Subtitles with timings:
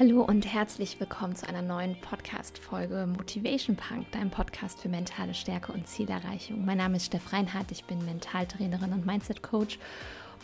[0.00, 5.72] Hallo und herzlich willkommen zu einer neuen Podcast-Folge Motivation Punk, deinem Podcast für mentale Stärke
[5.72, 6.64] und Zielerreichung.
[6.64, 9.78] Mein Name ist Steff Reinhardt, ich bin Mentaltrainerin und Mindset-Coach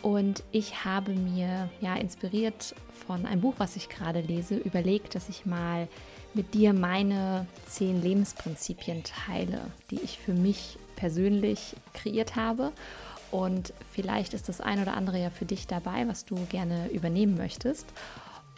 [0.02, 2.74] und ich habe mir, ja, inspiriert
[3.06, 5.88] von einem Buch, was ich gerade lese, überlegt, dass ich mal
[6.34, 12.72] mit dir meine zehn Lebensprinzipien teile, die ich für mich persönlich kreiert habe.
[13.30, 17.38] Und vielleicht ist das ein oder andere ja für dich dabei, was du gerne übernehmen
[17.38, 17.86] möchtest.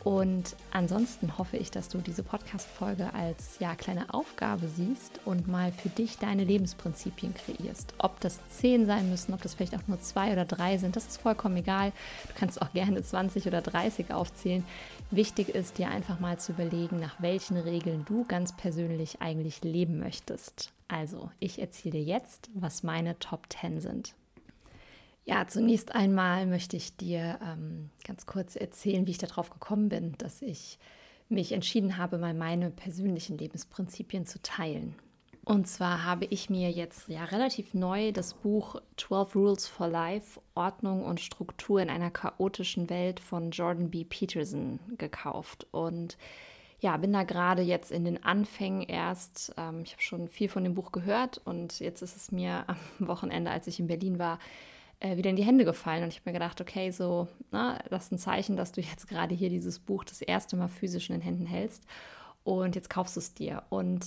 [0.05, 5.73] Und ansonsten hoffe ich, dass du diese Podcast-Folge als ja, kleine Aufgabe siehst und mal
[5.73, 7.95] für dich deine Lebensprinzipien kreierst.
[7.99, 11.07] Ob das zehn sein müssen, ob das vielleicht auch nur zwei oder drei sind, das
[11.07, 11.93] ist vollkommen egal.
[12.29, 14.65] Du kannst auch gerne 20 oder 30 aufzählen.
[15.11, 19.99] Wichtig ist dir einfach mal zu überlegen, nach welchen Regeln du ganz persönlich eigentlich leben
[19.99, 20.73] möchtest.
[20.87, 24.15] Also, ich erzähle dir jetzt, was meine Top 10 sind.
[25.29, 30.15] Ja, zunächst einmal möchte ich dir ähm, ganz kurz erzählen, wie ich darauf gekommen bin,
[30.17, 30.79] dass ich
[31.29, 34.95] mich entschieden habe, mal meine persönlichen Lebensprinzipien zu teilen.
[35.45, 40.41] Und zwar habe ich mir jetzt ja relativ neu das Buch 12 Rules for Life,
[40.55, 44.05] Ordnung und Struktur in einer chaotischen Welt von Jordan B.
[44.05, 45.67] Peterson gekauft.
[45.73, 46.17] Und
[46.81, 49.53] ja, bin da gerade jetzt in den Anfängen erst.
[49.59, 52.79] Ähm, ich habe schon viel von dem Buch gehört und jetzt ist es mir am
[53.09, 54.39] Wochenende, als ich in Berlin war,
[55.01, 56.03] äh, wieder in die Hände gefallen.
[56.03, 59.09] Und ich habe mir gedacht, okay, so, na, das ist ein Zeichen, dass du jetzt
[59.09, 61.85] gerade hier dieses Buch das erste Mal physisch in den Händen hältst.
[62.45, 63.63] Und jetzt kaufst du es dir.
[63.69, 64.07] Und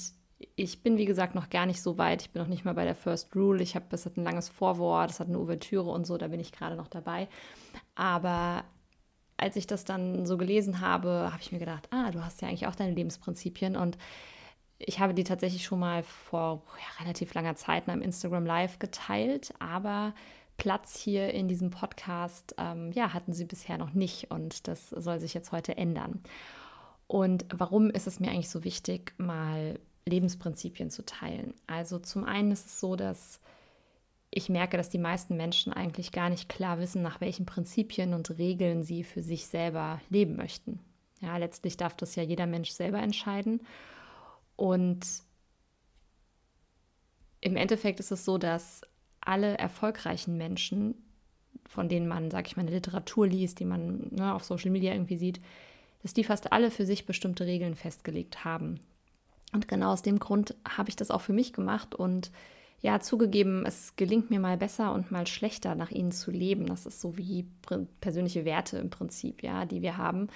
[0.56, 2.22] ich bin, wie gesagt, noch gar nicht so weit.
[2.23, 3.61] Ich bin noch nicht mal bei der First Rule.
[3.61, 6.39] Ich habe, es hat ein langes Vorwort, es hat eine Ouvertüre und so, da bin
[6.39, 7.28] ich gerade noch dabei.
[7.95, 8.64] Aber
[9.38, 12.48] als ich das dann so gelesen habe, habe ich mir gedacht, ah, du hast ja
[12.48, 13.98] eigentlich auch deine Lebensprinzipien und
[14.78, 18.80] ich habe die tatsächlich schon mal vor ja, relativ langer Zeit in einem Instagram Live
[18.80, 20.14] geteilt, aber
[20.62, 25.20] Platz hier in diesem Podcast, ähm, ja, hatten sie bisher noch nicht und das soll
[25.20, 26.22] sich jetzt heute ändern.
[27.08, 31.55] Und warum ist es mir eigentlich so wichtig, mal Lebensprinzipien zu teilen?
[31.66, 33.42] Also zum einen ist es so, dass
[34.30, 38.38] ich merke, dass die meisten Menschen eigentlich gar nicht klar wissen, nach welchen Prinzipien und
[38.38, 40.80] Regeln sie für sich selber leben möchten.
[41.21, 43.61] Ja, letztlich darf das ja jeder Mensch selber entscheiden.
[44.58, 45.08] Und
[47.39, 48.83] im Endeffekt ist es so, dass
[49.21, 50.95] alle erfolgreichen Menschen,
[51.67, 54.93] von denen man, sag ich mal, eine Literatur liest, die man ne, auf Social Media
[54.93, 55.39] irgendwie sieht,
[56.02, 58.80] dass die fast alle für sich bestimmte Regeln festgelegt haben.
[59.54, 62.32] Und genau aus dem Grund habe ich das auch für mich gemacht und
[62.82, 66.65] ja, zugegeben, es gelingt mir mal besser und mal schlechter, nach ihnen zu leben.
[66.65, 67.45] Das ist so wie
[67.99, 70.30] persönliche Werte im Prinzip, ja, die wir haben.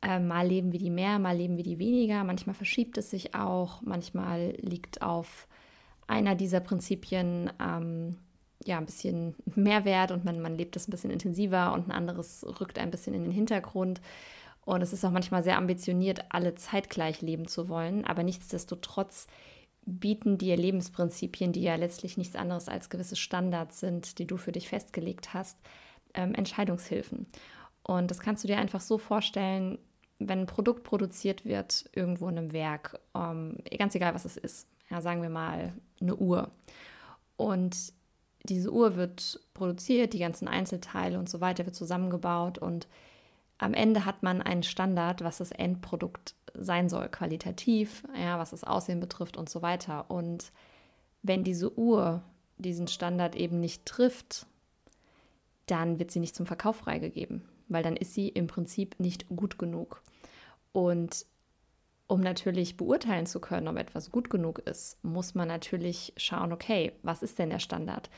[0.00, 2.24] Äh, mal leben wir die mehr, mal leben wir die weniger.
[2.24, 5.46] Manchmal verschiebt es sich auch, manchmal liegt auf
[6.12, 8.18] einer dieser Prinzipien ähm,
[8.64, 11.92] ja ein bisschen mehr wert und man, man lebt es ein bisschen intensiver und ein
[11.92, 14.00] anderes rückt ein bisschen in den Hintergrund.
[14.64, 19.26] Und es ist auch manchmal sehr ambitioniert, alle zeitgleich leben zu wollen, aber nichtsdestotrotz
[19.84, 24.52] bieten dir Lebensprinzipien, die ja letztlich nichts anderes als gewisse Standards sind, die du für
[24.52, 25.58] dich festgelegt hast,
[26.14, 27.26] ähm, Entscheidungshilfen.
[27.82, 29.78] Und das kannst du dir einfach so vorstellen,
[30.20, 34.68] wenn ein Produkt produziert wird irgendwo in einem Werk, ähm, ganz egal was es ist,
[34.92, 36.50] ja, sagen wir mal, eine Uhr.
[37.36, 37.92] Und
[38.44, 42.86] diese Uhr wird produziert, die ganzen Einzelteile und so weiter wird zusammengebaut und
[43.58, 48.64] am Ende hat man einen Standard, was das Endprodukt sein soll, qualitativ, ja, was das
[48.64, 50.10] Aussehen betrifft und so weiter.
[50.10, 50.50] Und
[51.22, 52.22] wenn diese Uhr
[52.58, 54.46] diesen Standard eben nicht trifft,
[55.66, 59.58] dann wird sie nicht zum Verkauf freigegeben, weil dann ist sie im Prinzip nicht gut
[59.58, 60.02] genug.
[60.72, 61.24] Und
[62.12, 66.92] um natürlich beurteilen zu können, ob etwas gut genug ist, muss man natürlich schauen, okay,
[67.02, 68.10] was ist denn der Standard?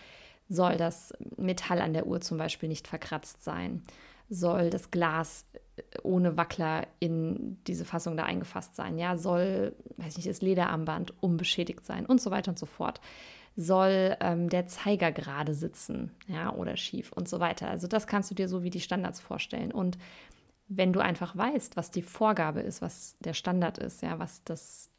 [0.49, 3.84] Soll das Metall an der Uhr zum Beispiel nicht verkratzt sein?
[4.28, 5.47] Soll das Glas
[5.77, 8.99] äh, ohne Wackler in diese Fassung da eingefasst sein?
[8.99, 13.00] Ja, soll, weiß nicht, das Lederarmband unbeschädigt sein und so weiter und so fort?
[13.55, 17.69] Soll ähm, der Zeiger gerade sitzen, ja, oder schief und so weiter?
[17.70, 19.70] Also das kannst du dir so wie die Standards vorstellen.
[19.70, 19.99] Und
[20.69, 24.90] wenn du einfach weißt, was die Vorgabe ist, was der Standard ist, ja, was das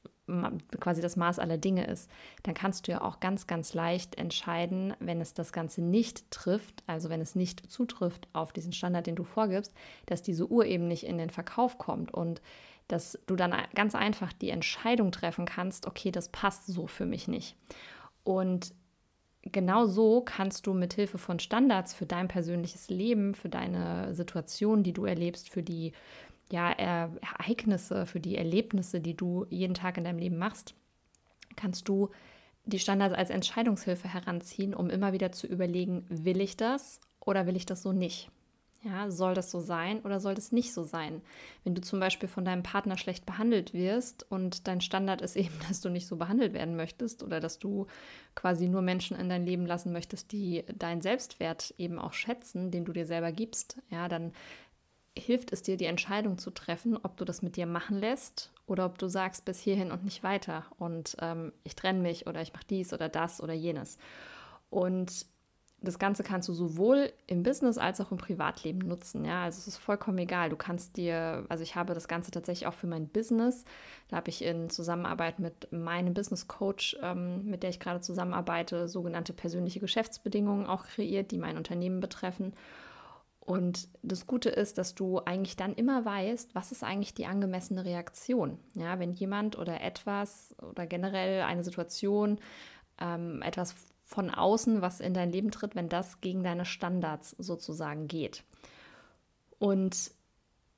[0.79, 2.09] quasi das Maß aller Dinge ist,
[2.43, 6.83] dann kannst du ja auch ganz, ganz leicht entscheiden, wenn es das Ganze nicht trifft,
[6.87, 9.71] also wenn es nicht zutrifft auf diesen Standard, den du vorgibst,
[10.07, 12.41] dass diese Uhr eben nicht in den Verkauf kommt und
[12.87, 17.27] dass du dann ganz einfach die Entscheidung treffen kannst, okay, das passt so für mich
[17.27, 17.55] nicht.
[18.23, 18.73] Und
[19.51, 24.83] genau so kannst du mit Hilfe von Standards für dein persönliches Leben, für deine Situation,
[24.83, 25.93] die du erlebst, für die
[26.51, 30.75] ja, Ereignisse, für die Erlebnisse, die du jeden Tag in deinem Leben machst,
[31.55, 32.09] kannst du
[32.65, 37.55] die Standards als Entscheidungshilfe heranziehen, um immer wieder zu überlegen, will ich das oder will
[37.55, 38.29] ich das so nicht?
[38.85, 41.23] Ja, soll das so sein oder soll das nicht so sein?
[41.63, 45.55] Wenn du zum Beispiel von deinem Partner schlecht behandelt wirst und dein Standard ist eben,
[45.67, 47.87] dass du nicht so behandelt werden möchtest oder dass du
[48.35, 52.85] quasi nur Menschen in dein Leben lassen möchtest, die deinen Selbstwert eben auch schätzen, den
[52.85, 54.33] du dir selber gibst, ja, dann
[55.17, 58.85] hilft es dir, die Entscheidung zu treffen, ob du das mit dir machen lässt oder
[58.85, 62.53] ob du sagst, bis hierhin und nicht weiter und ähm, ich trenne mich oder ich
[62.53, 63.97] mache dies oder das oder jenes.
[64.69, 65.25] Und
[65.85, 69.23] das Ganze kannst du sowohl im Business als auch im Privatleben nutzen.
[69.23, 70.49] Ja, also es ist vollkommen egal.
[70.49, 73.63] Du kannst dir, also ich habe das Ganze tatsächlich auch für mein Business.
[74.09, 78.89] Da habe ich in Zusammenarbeit mit meinem Business Coach, ähm, mit der ich gerade zusammenarbeite,
[78.89, 82.53] sogenannte persönliche Geschäftsbedingungen auch kreiert, die mein Unternehmen betreffen.
[83.39, 87.85] Und das Gute ist, dass du eigentlich dann immer weißt, was ist eigentlich die angemessene
[87.85, 88.57] Reaktion.
[88.73, 92.39] Ja, wenn jemand oder etwas oder generell eine Situation,
[92.99, 98.07] ähm, etwas von außen, was in dein Leben tritt, wenn das gegen deine Standards sozusagen
[98.07, 98.43] geht.
[99.57, 100.11] Und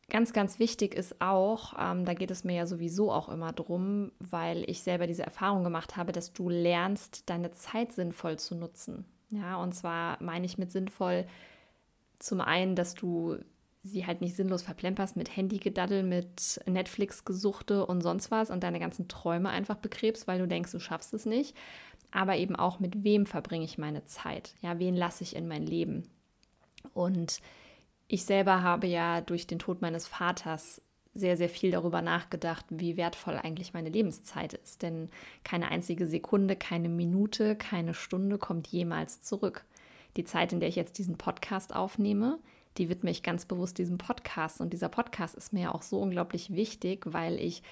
[0.09, 4.11] ganz, ganz wichtig ist auch, ähm, da geht es mir ja sowieso auch immer drum,
[4.19, 9.05] weil ich selber diese Erfahrung gemacht habe, dass du lernst, deine Zeit sinnvoll zu nutzen.
[9.29, 11.27] Ja, und zwar meine ich mit sinnvoll
[12.19, 13.37] zum einen, dass du
[13.83, 19.07] sie halt nicht sinnlos verplemperst mit Handygedaddel, mit Netflix-Gesuchte und sonst was und deine ganzen
[19.07, 21.55] Träume einfach bekrebst, weil du denkst, du schaffst es nicht,
[22.11, 25.65] aber eben auch mit wem verbringe ich meine Zeit, ja, wen lasse ich in mein
[25.65, 26.09] Leben.
[26.93, 27.41] Und
[28.07, 30.81] ich selber habe ja durch den Tod meines Vaters
[31.13, 34.83] sehr, sehr viel darüber nachgedacht, wie wertvoll eigentlich meine Lebenszeit ist.
[34.83, 35.09] Denn
[35.43, 39.65] keine einzige Sekunde, keine Minute, keine Stunde kommt jemals zurück.
[40.15, 42.39] Die Zeit, in der ich jetzt diesen Podcast aufnehme,
[42.77, 44.61] die widme ich ganz bewusst diesem Podcast.
[44.61, 47.63] Und dieser Podcast ist mir ja auch so unglaublich wichtig, weil ich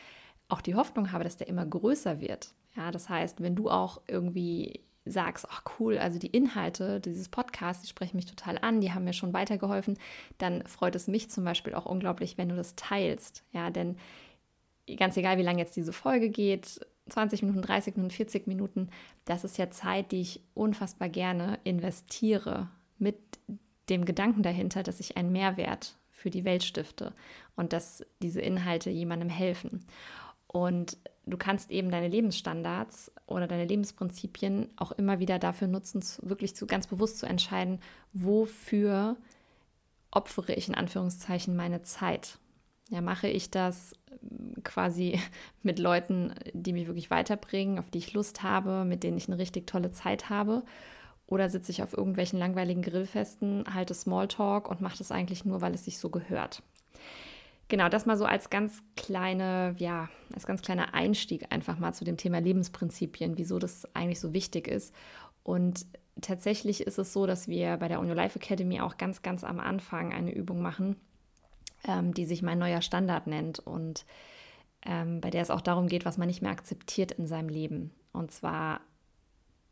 [0.50, 2.52] auch die Hoffnung habe, dass der immer größer wird.
[2.76, 7.84] Ja, das heißt, wenn du auch irgendwie sagst, ach cool, also die Inhalte dieses Podcasts,
[7.84, 9.98] die sprechen mich total an, die haben mir schon weitergeholfen,
[10.40, 13.44] dann freut es mich zum Beispiel auch unglaublich, wenn du das teilst.
[13.52, 13.98] Ja, denn
[14.98, 16.80] ganz egal, wie lange jetzt diese Folge geht,
[17.10, 18.90] 20 Minuten, 30 Minuten, 40 Minuten,
[19.26, 23.18] das ist ja Zeit, die ich unfassbar gerne investiere mit
[23.90, 27.14] dem Gedanken dahinter, dass ich einen Mehrwert für die Welt stifte
[27.56, 29.86] und dass diese Inhalte jemandem helfen.
[30.56, 36.56] Und du kannst eben deine Lebensstandards oder deine Lebensprinzipien auch immer wieder dafür nutzen, wirklich
[36.56, 37.82] zu, ganz bewusst zu entscheiden,
[38.14, 39.18] wofür
[40.12, 42.40] opfere ich in Anführungszeichen meine Zeit.
[42.90, 45.20] Ja, mache ich das ähm, quasi
[45.62, 49.38] mit Leuten, die mich wirklich weiterbringen, auf die ich Lust habe, mit denen ich eine
[49.38, 50.64] richtig tolle Zeit habe?
[51.28, 55.76] Oder sitze ich auf irgendwelchen langweiligen Grillfesten, halte Smalltalk und mache das eigentlich nur, weil
[55.76, 56.64] es sich so gehört?
[57.68, 62.06] Genau, das mal so als ganz kleine, ja, als ganz kleiner Einstieg einfach mal zu
[62.06, 64.94] dem Thema Lebensprinzipien, wieso das eigentlich so wichtig ist.
[65.44, 65.86] Und
[66.22, 69.60] tatsächlich ist es so, dass wir bei der Unio Life Academy auch ganz, ganz am
[69.60, 70.96] Anfang eine Übung machen,
[71.88, 74.06] ähm, die sich mein neuer Standard nennt und
[74.86, 77.92] ähm, bei der es auch darum geht, was man nicht mehr akzeptiert in seinem Leben.
[78.14, 78.82] Und zwar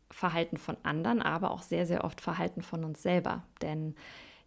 [0.10, 3.44] Verhalten von anderen, aber auch sehr, sehr oft Verhalten von uns selber.
[3.62, 3.96] Denn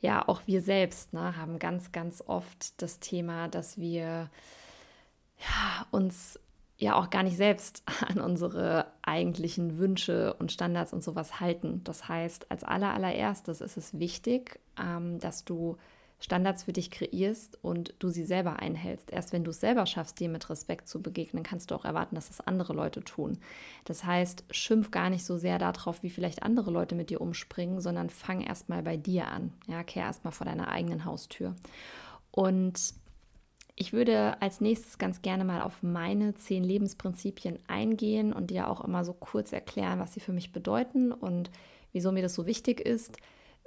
[0.01, 4.31] ja, auch wir selbst ne, haben ganz, ganz oft das Thema, dass wir
[5.39, 6.39] ja, uns
[6.79, 11.83] ja auch gar nicht selbst an unsere eigentlichen Wünsche und Standards und sowas halten.
[11.85, 15.77] Das heißt, als aller, allererstes ist es wichtig, ähm, dass du
[16.19, 19.11] Standards für dich kreierst und du sie selber einhältst.
[19.11, 22.15] Erst wenn du es selber schaffst, dir mit Respekt zu begegnen, kannst du auch erwarten,
[22.15, 23.39] dass es andere Leute tun.
[23.85, 27.81] Das heißt, schimpf gar nicht so sehr darauf, wie vielleicht andere Leute mit dir umspringen,
[27.81, 29.53] sondern fang erstmal bei dir an.
[29.67, 31.55] Ja, kehr erstmal vor deiner eigenen Haustür.
[32.31, 32.95] Und
[33.79, 38.83] ich würde als nächstes ganz gerne mal auf meine zehn Lebensprinzipien eingehen und dir auch
[38.83, 41.51] immer so kurz erklären, was sie für mich bedeuten und
[41.93, 43.19] wieso mir das so wichtig ist.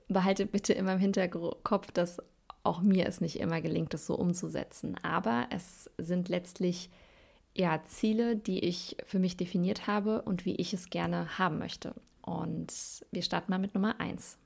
[0.08, 2.18] Behalte bitte immer im Hinterkopf, dass
[2.64, 4.96] auch mir es nicht immer gelingt, das so umzusetzen.
[5.04, 6.90] Aber es sind letztlich
[7.56, 11.94] ja, Ziele, die ich für mich definiert habe und wie ich es gerne haben möchte.
[12.22, 12.74] Und
[13.12, 14.38] wir starten mal mit Nummer 1.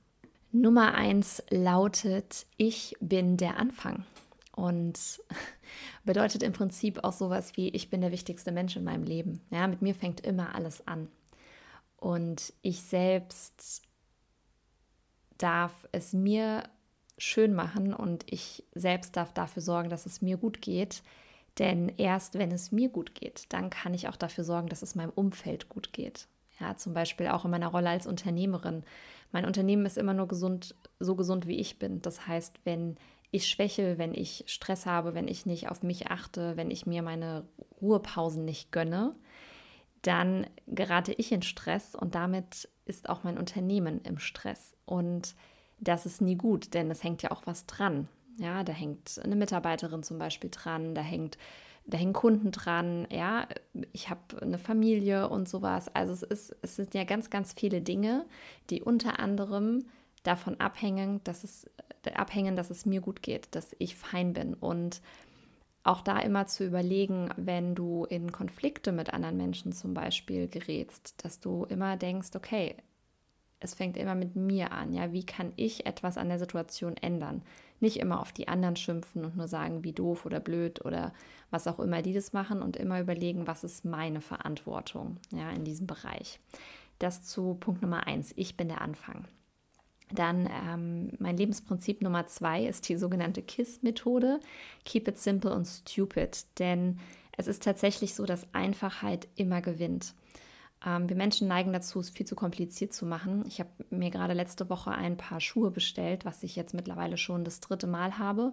[0.52, 4.04] Nummer 1 lautet, ich bin der Anfang.
[4.56, 5.20] Und
[6.04, 9.40] bedeutet im Prinzip auch sowas wie, ich bin der wichtigste Mensch in meinem Leben.
[9.50, 11.08] Ja, mit mir fängt immer alles an.
[11.96, 13.82] Und ich selbst
[15.38, 16.64] darf es mir
[17.18, 21.02] schön machen und ich selbst darf dafür sorgen, dass es mir gut geht.
[21.58, 24.94] Denn erst wenn es mir gut geht, dann kann ich auch dafür sorgen, dass es
[24.94, 26.26] meinem Umfeld gut geht.
[26.60, 28.84] Ja, zum Beispiel auch in meiner Rolle als Unternehmerin.
[29.32, 32.00] Mein Unternehmen ist immer nur gesund, so gesund wie ich bin.
[32.02, 32.96] Das heißt, wenn
[33.30, 37.02] ich schwäche, wenn ich Stress habe, wenn ich nicht auf mich achte, wenn ich mir
[37.02, 37.44] meine
[37.80, 39.16] Ruhepausen nicht gönne,
[40.02, 44.76] dann gerate ich in Stress und damit ist auch mein Unternehmen im Stress.
[44.84, 45.34] Und
[45.78, 48.08] das ist nie gut, denn es hängt ja auch was dran.
[48.38, 51.38] Ja, da hängt eine Mitarbeiterin zum Beispiel dran, da hängt,
[51.86, 53.46] da hängen Kunden dran, ja,
[53.92, 55.88] ich habe eine Familie und sowas.
[55.94, 58.24] Also es ist, es sind ja ganz, ganz viele Dinge,
[58.70, 59.84] die unter anderem
[60.24, 61.70] davon abhängen, dass es
[62.14, 65.00] abhängen, dass es mir gut geht, dass ich fein bin und
[65.84, 71.22] auch da immer zu überlegen, wenn du in Konflikte mit anderen Menschen zum Beispiel gerätst,
[71.24, 72.76] dass du immer denkst, okay,
[73.60, 77.42] es fängt immer mit mir an, ja, wie kann ich etwas an der Situation ändern?
[77.80, 81.12] Nicht immer auf die anderen schimpfen und nur sagen, wie doof oder blöd oder
[81.50, 85.64] was auch immer die das machen und immer überlegen, was ist meine Verantwortung, ja, in
[85.64, 86.40] diesem Bereich.
[86.98, 89.24] Das zu Punkt Nummer eins, ich bin der Anfang.
[90.12, 94.40] Dann ähm, mein Lebensprinzip Nummer zwei ist die sogenannte KISS-Methode.
[94.84, 96.46] Keep it simple und stupid.
[96.58, 96.98] Denn
[97.36, 100.14] es ist tatsächlich so, dass Einfachheit immer gewinnt.
[100.84, 103.44] Ähm, wir Menschen neigen dazu, es viel zu kompliziert zu machen.
[103.46, 107.44] Ich habe mir gerade letzte Woche ein paar Schuhe bestellt, was ich jetzt mittlerweile schon
[107.44, 108.52] das dritte Mal habe.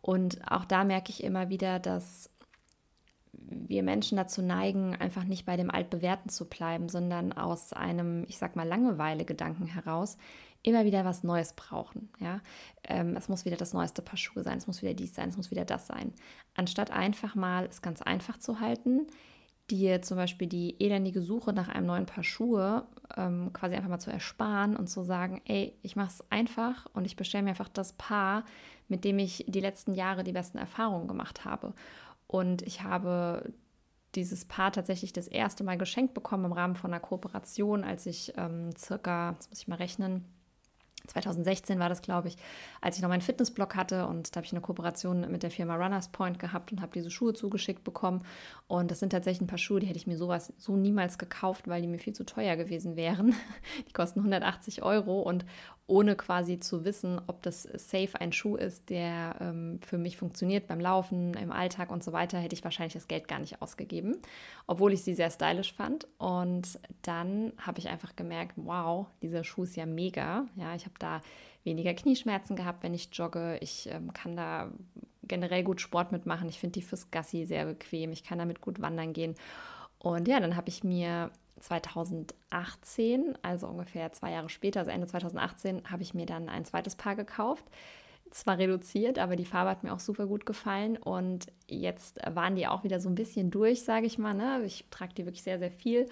[0.00, 2.30] Und auch da merke ich immer wieder, dass
[3.32, 8.38] wir Menschen dazu neigen, einfach nicht bei dem Altbewährten zu bleiben, sondern aus einem, ich
[8.38, 10.16] sag mal, Langeweile-Gedanken heraus
[10.62, 12.08] immer wieder was Neues brauchen.
[12.18, 12.40] Ja?
[12.84, 15.36] Ähm, es muss wieder das neueste Paar Schuhe sein, es muss wieder dies sein, es
[15.36, 16.12] muss wieder das sein.
[16.54, 19.06] Anstatt einfach mal es ganz einfach zu halten,
[19.70, 23.98] dir zum Beispiel die elendige Suche nach einem neuen Paar Schuhe ähm, quasi einfach mal
[23.98, 27.68] zu ersparen und zu sagen, ey, ich mache es einfach und ich bestelle mir einfach
[27.68, 28.44] das Paar,
[28.88, 31.74] mit dem ich die letzten Jahre die besten Erfahrungen gemacht habe.
[32.26, 33.52] Und ich habe
[34.14, 38.32] dieses Paar tatsächlich das erste Mal geschenkt bekommen im Rahmen von einer Kooperation, als ich
[38.36, 40.24] ähm, circa, jetzt muss ich mal rechnen,
[41.06, 42.36] 2016 war das, glaube ich,
[42.80, 45.76] als ich noch meinen Fitnessblog hatte und da habe ich eine Kooperation mit der Firma
[45.76, 48.22] Runners Point gehabt und habe diese Schuhe zugeschickt bekommen.
[48.68, 51.68] Und das sind tatsächlich ein paar Schuhe, die hätte ich mir sowas so niemals gekauft,
[51.68, 53.34] weil die mir viel zu teuer gewesen wären.
[53.88, 55.44] Die kosten 180 Euro und
[55.88, 60.66] ohne quasi zu wissen, ob das safe ein Schuh ist, der ähm, für mich funktioniert
[60.66, 64.16] beim Laufen, im Alltag und so weiter, hätte ich wahrscheinlich das Geld gar nicht ausgegeben,
[64.66, 66.08] obwohl ich sie sehr stylisch fand.
[66.18, 70.46] Und dann habe ich einfach gemerkt, wow, dieser Schuh ist ja mega.
[70.56, 71.20] Ja, ich habe da
[71.64, 73.58] weniger Knieschmerzen gehabt, wenn ich jogge.
[73.60, 74.70] Ich ähm, kann da
[75.24, 76.48] generell gut Sport mitmachen.
[76.48, 78.12] Ich finde die fürs Gassi sehr bequem.
[78.12, 79.34] Ich kann damit gut wandern gehen.
[79.98, 85.90] Und ja, dann habe ich mir 2018, also ungefähr zwei Jahre später, also Ende 2018,
[85.90, 87.64] habe ich mir dann ein zweites Paar gekauft.
[88.30, 92.66] Zwar reduziert, aber die Farbe hat mir auch super gut gefallen und jetzt waren die
[92.66, 94.34] auch wieder so ein bisschen durch, sage ich mal.
[94.34, 94.62] Ne?
[94.64, 96.08] Ich trage die wirklich sehr, sehr viel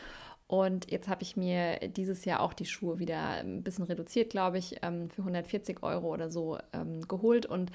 [0.47, 4.59] und jetzt habe ich mir dieses Jahr auch die Schuhe wieder ein bisschen reduziert, glaube
[4.59, 7.71] ich, ähm, für 140 Euro oder so ähm, geholt und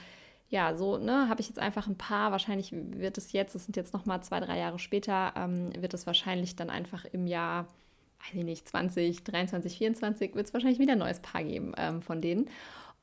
[0.49, 2.31] ja, so ne, habe ich jetzt einfach ein paar.
[2.31, 5.93] Wahrscheinlich wird es jetzt, das sind jetzt noch mal zwei, drei Jahre später, ähm, wird
[5.93, 7.67] es wahrscheinlich dann einfach im Jahr,
[8.19, 12.01] weiß ich nicht, 20, 23, 24, wird es wahrscheinlich wieder ein neues Paar geben ähm,
[12.01, 12.49] von denen.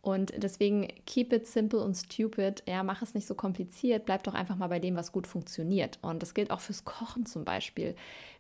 [0.02, 2.62] Und deswegen keep it simple und stupid.
[2.68, 4.06] Ja, mach es nicht so kompliziert.
[4.06, 5.98] Bleib doch einfach mal bei dem, was gut funktioniert.
[6.00, 7.96] Und das gilt auch fürs Kochen zum Beispiel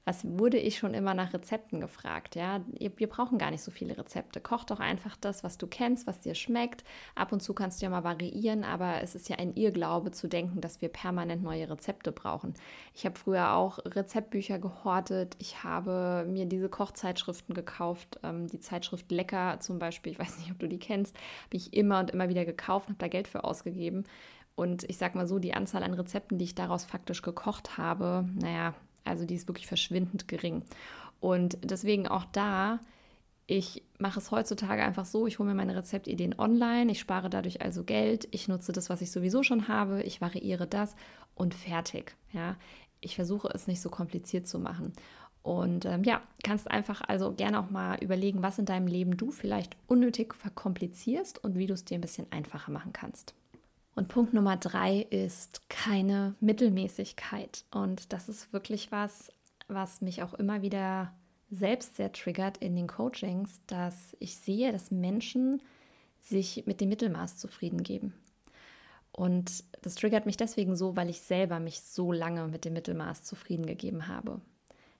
[0.06, 2.36] was wurde ich schon immer nach Rezepten gefragt?
[2.36, 4.40] Ja, wir brauchen gar nicht so viele Rezepte.
[4.40, 6.84] Koch doch einfach das, was du kennst, was dir schmeckt.
[7.16, 10.28] Ab und zu kannst du ja mal variieren, aber es ist ja ein Irrglaube zu
[10.28, 12.54] denken, dass wir permanent neue Rezepte brauchen.
[12.94, 15.34] Ich habe früher auch Rezeptbücher gehortet.
[15.40, 18.20] Ich habe mir diese Kochzeitschriften gekauft.
[18.22, 21.74] Ähm, die Zeitschrift Lecker zum Beispiel, ich weiß nicht, ob du die kennst, habe ich
[21.74, 24.04] immer und immer wieder gekauft und habe da Geld für ausgegeben.
[24.54, 28.26] Und ich sag mal so, die Anzahl an Rezepten, die ich daraus faktisch gekocht habe,
[28.40, 28.72] naja,
[29.06, 30.62] also die ist wirklich verschwindend gering.
[31.20, 32.80] Und deswegen auch da,
[33.46, 37.62] ich mache es heutzutage einfach so, ich hole mir meine Rezeptideen online, ich spare dadurch
[37.62, 40.96] also Geld, ich nutze das, was ich sowieso schon habe, ich variiere das
[41.34, 42.16] und fertig.
[42.32, 42.56] Ja,
[43.00, 44.92] ich versuche es nicht so kompliziert zu machen.
[45.42, 49.30] Und ähm, ja, kannst einfach also gerne auch mal überlegen, was in deinem Leben du
[49.30, 53.32] vielleicht unnötig verkomplizierst und wie du es dir ein bisschen einfacher machen kannst.
[53.96, 57.64] Und Punkt Nummer drei ist keine Mittelmäßigkeit.
[57.70, 59.32] Und das ist wirklich was,
[59.68, 61.14] was mich auch immer wieder
[61.50, 65.62] selbst sehr triggert in den Coachings, dass ich sehe, dass Menschen
[66.20, 68.12] sich mit dem Mittelmaß zufrieden geben.
[69.12, 73.22] Und das triggert mich deswegen so, weil ich selber mich so lange mit dem Mittelmaß
[73.22, 74.42] zufrieden gegeben habe.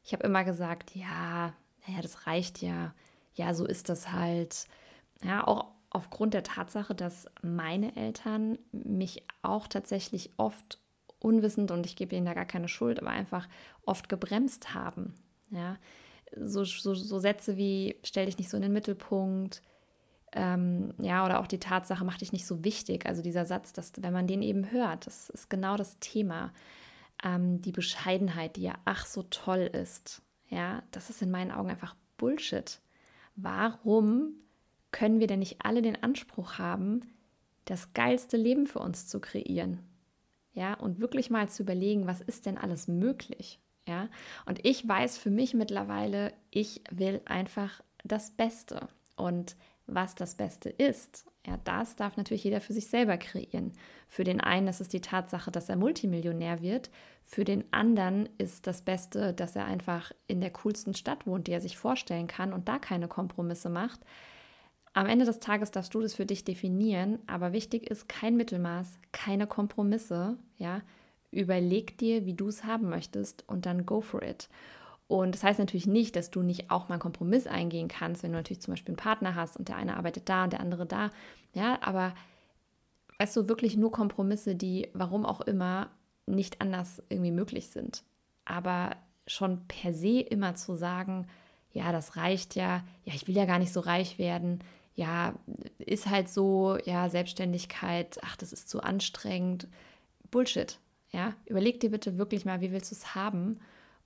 [0.04, 1.52] Ich habe immer gesagt, ja,
[1.86, 2.94] naja, das reicht ja,
[3.34, 4.66] ja, so ist das halt.
[5.22, 10.78] Ja, auch aufgrund der Tatsache, dass meine Eltern mich auch tatsächlich oft
[11.20, 13.48] unwissend und ich gebe ihnen da gar keine Schuld, aber einfach
[13.86, 15.14] oft gebremst haben.
[15.50, 15.78] Ja,
[16.36, 19.62] so, so, so Sätze wie stell dich nicht so in den Mittelpunkt,
[20.32, 23.06] ähm, ja, oder auch die Tatsache mach dich nicht so wichtig.
[23.06, 26.52] Also dieser Satz, dass wenn man den eben hört, das ist genau das Thema.
[27.24, 31.70] Ähm, die Bescheidenheit, die ja ach so toll ist, ja, das ist in meinen Augen
[31.70, 32.82] einfach Bullshit.
[33.34, 34.34] Warum
[34.96, 37.02] können wir denn nicht alle den Anspruch haben,
[37.66, 39.80] das geilste Leben für uns zu kreieren?
[40.54, 43.60] Ja, und wirklich mal zu überlegen, was ist denn alles möglich?
[43.86, 44.08] Ja,
[44.46, 48.88] und ich weiß für mich mittlerweile, ich will einfach das Beste.
[49.16, 49.54] Und
[49.86, 53.72] was das Beste ist, ja, das darf natürlich jeder für sich selber kreieren.
[54.08, 56.90] Für den einen ist es die Tatsache, dass er Multimillionär wird.
[57.26, 61.52] Für den anderen ist das Beste, dass er einfach in der coolsten Stadt wohnt, die
[61.52, 64.00] er sich vorstellen kann und da keine Kompromisse macht.
[64.96, 68.98] Am Ende des Tages darfst du das für dich definieren, aber wichtig ist kein Mittelmaß,
[69.12, 70.80] keine Kompromisse, ja.
[71.30, 74.48] Überleg dir, wie du es haben möchtest und dann go for it.
[75.06, 78.30] Und das heißt natürlich nicht, dass du nicht auch mal einen Kompromiss eingehen kannst, wenn
[78.32, 80.86] du natürlich zum Beispiel einen Partner hast und der eine arbeitet da und der andere
[80.86, 81.10] da.
[81.52, 82.14] Ja, aber
[83.18, 85.90] weißt du, wirklich nur Kompromisse, die, warum auch immer,
[86.24, 88.02] nicht anders irgendwie möglich sind.
[88.46, 91.26] Aber schon per se immer zu sagen,
[91.72, 94.60] ja, das reicht ja, ja, ich will ja gar nicht so reich werden,
[94.96, 95.34] ja,
[95.78, 99.68] ist halt so, ja, Selbstständigkeit, ach, das ist zu anstrengend.
[100.30, 100.78] Bullshit.
[101.12, 103.60] Ja, überleg dir bitte wirklich mal, wie willst du es haben?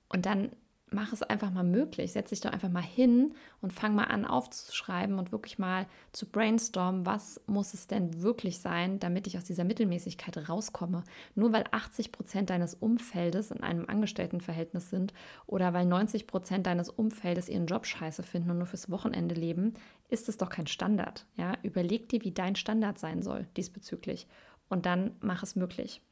[0.08, 0.50] Und dann
[0.92, 2.12] mach es einfach mal möglich.
[2.12, 6.26] Setz dich doch einfach mal hin und fang mal an aufzuschreiben und wirklich mal zu
[6.26, 11.04] brainstormen, was muss es denn wirklich sein, damit ich aus dieser Mittelmäßigkeit rauskomme.
[11.34, 15.12] Nur weil 80 Prozent deines Umfeldes in einem Angestelltenverhältnis sind
[15.46, 19.74] oder weil 90 Prozent deines Umfeldes ihren Job scheiße finden und nur fürs Wochenende leben,
[20.08, 21.26] ist es doch kein Standard.
[21.36, 21.54] Ja?
[21.62, 24.26] Überleg dir, wie dein Standard sein soll diesbezüglich
[24.68, 26.02] und dann mach es möglich.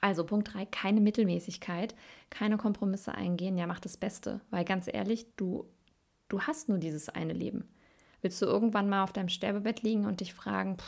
[0.00, 1.94] Also Punkt 3, keine Mittelmäßigkeit,
[2.30, 5.66] keine Kompromisse eingehen, ja, mach das Beste, weil ganz ehrlich, du,
[6.28, 7.68] du hast nur dieses eine Leben.
[8.22, 10.78] Willst du irgendwann mal auf deinem Sterbebett liegen und dich fragen,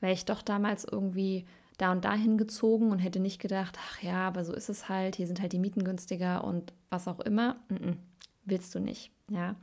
[0.00, 1.46] wäre ich doch damals irgendwie
[1.78, 5.16] da und dahin gezogen und hätte nicht gedacht, ach ja, aber so ist es halt,
[5.16, 7.56] hier sind halt die Mieten günstiger und was auch immer.
[7.68, 7.96] N -n,
[8.44, 9.56] willst du nicht, ja.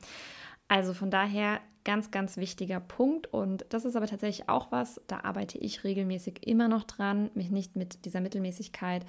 [0.68, 3.28] Also von daher Ganz, ganz wichtiger Punkt.
[3.28, 7.52] Und das ist aber tatsächlich auch was, da arbeite ich regelmäßig immer noch dran, mich
[7.52, 9.06] nicht mit dieser Mittelmäßigkeit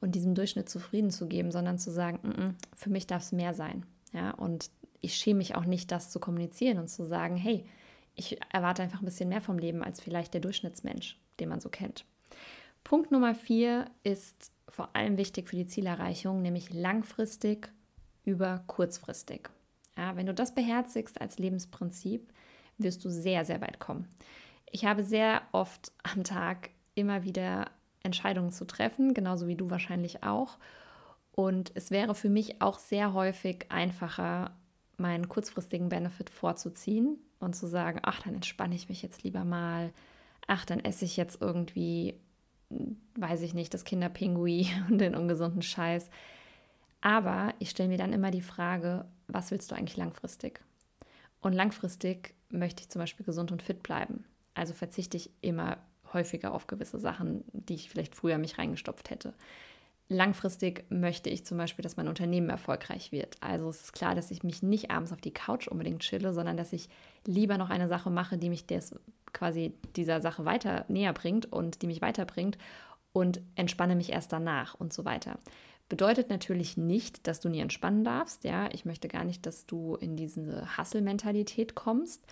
[0.00, 3.32] und diesem Durchschnitt zufrieden zu geben, sondern zu sagen, N -n, für mich darf es
[3.32, 3.86] mehr sein.
[4.12, 7.64] Ja, und ich schäme mich auch nicht, das zu kommunizieren und zu sagen, hey,
[8.14, 11.70] ich erwarte einfach ein bisschen mehr vom Leben als vielleicht der Durchschnittsmensch, den man so
[11.70, 12.04] kennt.
[12.84, 17.72] Punkt Nummer vier ist vor allem wichtig für die Zielerreichung, nämlich langfristig
[18.24, 19.48] über kurzfristig.
[19.98, 22.32] Ja, wenn du das beherzigst als Lebensprinzip,
[22.78, 24.08] wirst du sehr, sehr weit kommen.
[24.70, 27.70] Ich habe sehr oft am Tag immer wieder
[28.04, 30.56] Entscheidungen zu treffen, genauso wie du wahrscheinlich auch.
[31.32, 34.52] Und es wäre für mich auch sehr häufig einfacher,
[34.98, 39.92] meinen kurzfristigen Benefit vorzuziehen und zu sagen, ach, dann entspanne ich mich jetzt lieber mal,
[40.46, 42.14] ach, dann esse ich jetzt irgendwie,
[43.16, 46.08] weiß ich nicht, das Kinderpingui und den ungesunden Scheiß.
[47.00, 50.60] Aber ich stelle mir dann immer die Frage, was willst du eigentlich langfristig?
[51.40, 54.24] Und langfristig möchte ich zum Beispiel gesund und fit bleiben.
[54.54, 55.78] Also verzichte ich immer
[56.12, 59.34] häufiger auf gewisse Sachen, die ich vielleicht früher mich reingestopft hätte.
[60.10, 63.36] Langfristig möchte ich zum Beispiel, dass mein Unternehmen erfolgreich wird.
[63.40, 66.56] Also es ist klar, dass ich mich nicht abends auf die Couch unbedingt chille, sondern
[66.56, 66.88] dass ich
[67.26, 68.94] lieber noch eine Sache mache, die mich des,
[69.34, 72.56] quasi dieser Sache weiter näher bringt und die mich weiterbringt
[73.12, 75.38] und entspanne mich erst danach und so weiter.
[75.88, 78.44] Bedeutet natürlich nicht, dass du nie entspannen darfst.
[78.44, 82.26] Ja, ich möchte gar nicht, dass du in diese Hustle-Mentalität kommst.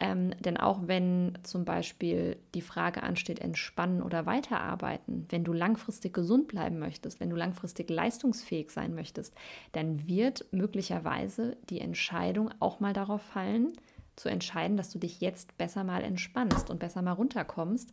[0.00, 6.14] Ähm, denn auch wenn zum Beispiel die Frage ansteht, entspannen oder weiterarbeiten, wenn du langfristig
[6.14, 9.34] gesund bleiben möchtest, wenn du langfristig leistungsfähig sein möchtest,
[9.72, 13.72] dann wird möglicherweise die Entscheidung auch mal darauf fallen,
[14.14, 17.92] zu entscheiden, dass du dich jetzt besser mal entspannst und besser mal runterkommst,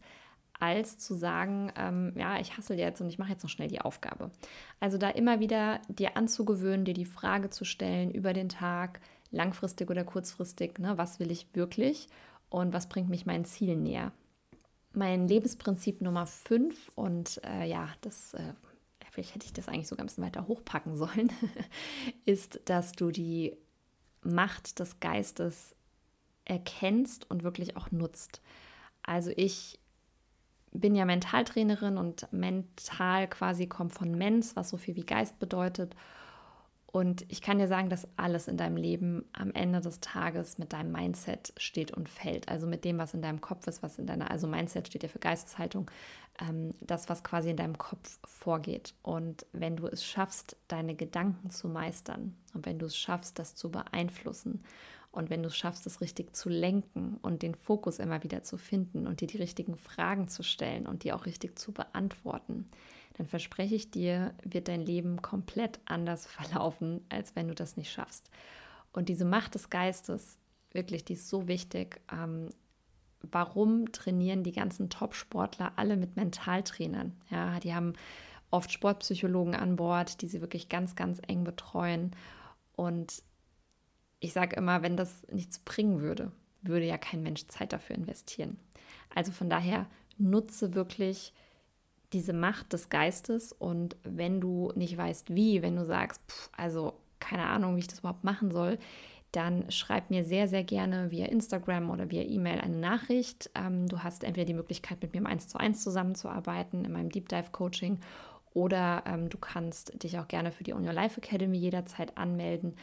[0.59, 3.81] als zu sagen, ähm, ja, ich hassel jetzt und ich mache jetzt noch schnell die
[3.81, 4.31] Aufgabe.
[4.79, 8.99] Also da immer wieder dir anzugewöhnen, dir die Frage zu stellen über den Tag,
[9.31, 12.07] langfristig oder kurzfristig, ne, was will ich wirklich
[12.49, 14.11] und was bringt mich meinen Zielen näher.
[14.93, 18.53] Mein Lebensprinzip Nummer 5 und äh, ja, das, äh,
[19.11, 21.31] vielleicht hätte ich das eigentlich sogar ein bisschen weiter hochpacken sollen,
[22.25, 23.57] ist, dass du die
[24.21, 25.75] Macht des Geistes
[26.45, 28.41] erkennst und wirklich auch nutzt.
[29.03, 29.79] Also ich
[30.79, 35.95] bin ja Mentaltrainerin und mental quasi kommt von Mens, was so viel wie Geist bedeutet.
[36.95, 40.71] Und ich kann dir sagen, dass alles in deinem Leben am Ende des Tages mit
[40.71, 42.47] deinem Mindset steht und fällt.
[42.47, 45.09] Also mit dem, was in deinem Kopf ist, was in deiner, also Mindset steht ja
[45.09, 45.91] für Geisteshaltung,
[46.39, 48.93] ähm, das, was quasi in deinem Kopf vorgeht.
[49.01, 53.55] Und wenn du es schaffst, deine Gedanken zu meistern und wenn du es schaffst, das
[53.55, 54.63] zu beeinflussen
[55.15, 58.58] und wenn du es schaffst, es richtig zu lenken und den Fokus immer wieder zu
[58.58, 62.69] finden und dir die richtigen Fragen zu stellen und die auch richtig zu beantworten,
[63.13, 67.91] dann verspreche ich dir, wird dein Leben komplett anders verlaufen, als wenn du das nicht
[67.91, 68.30] schaffst.
[68.91, 70.38] Und diese Macht des Geistes
[70.71, 72.01] wirklich, die ist so wichtig.
[72.12, 72.49] Ähm,
[73.21, 77.13] warum trainieren die ganzen Top-Sportler alle mit Mentaltrainern?
[77.30, 77.93] Ja, die haben
[78.51, 82.12] oft Sportpsychologen an Bord, die sie wirklich ganz, ganz eng betreuen.
[82.75, 83.23] Und
[84.25, 86.31] ich sage immer, wenn das nichts bringen würde,
[86.63, 88.57] würde ja kein Mensch Zeit dafür investieren.
[89.13, 89.85] Also von daher
[90.17, 91.31] nutze wirklich
[92.11, 96.93] diese Macht des Geistes und wenn du nicht weißt, wie, wenn du sagst, pff, also
[97.19, 98.79] keine Ahnung, wie ich das überhaupt machen soll,
[99.31, 103.51] dann schreib mir sehr, sehr gerne via Instagram oder via E-Mail eine Nachricht.
[103.53, 107.09] Ähm, du hast entweder die Möglichkeit, mit mir im 1 zu 1 zusammenzuarbeiten in meinem
[107.09, 107.99] Deep Dive Coaching
[108.55, 112.75] oder ähm, du kannst dich auch gerne für die On Your Life Academy jederzeit anmelden.